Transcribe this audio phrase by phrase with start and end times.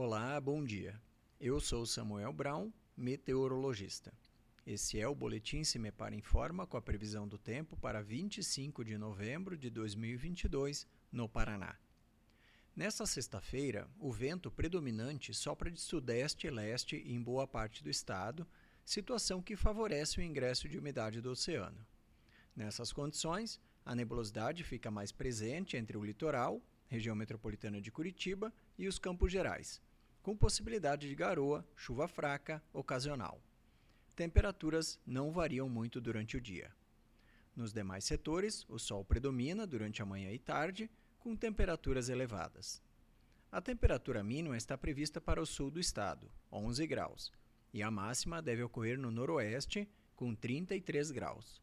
[0.00, 0.94] Olá, bom dia.
[1.40, 4.14] Eu sou Samuel Brown, meteorologista.
[4.64, 8.84] Esse é o Boletim Se Me Para Informa com a previsão do tempo para 25
[8.84, 11.76] de novembro de 2022, no Paraná.
[12.76, 18.46] Nesta sexta-feira, o vento predominante sopra de sudeste e leste em boa parte do estado,
[18.84, 21.84] situação que favorece o ingresso de umidade do oceano.
[22.54, 28.88] Nessas condições, a nebulosidade fica mais presente entre o litoral, região metropolitana de Curitiba e
[28.88, 29.80] os Campos Gerais,
[30.22, 33.40] com possibilidade de garoa, chuva fraca, ocasional.
[34.16, 36.74] Temperaturas não variam muito durante o dia.
[37.54, 42.82] Nos demais setores, o sol predomina durante a manhã e tarde, com temperaturas elevadas.
[43.50, 47.32] A temperatura mínima está prevista para o sul do estado, 11 graus,
[47.72, 51.62] e a máxima deve ocorrer no noroeste, com 33 graus.